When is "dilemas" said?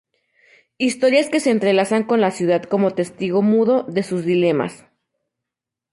4.25-4.83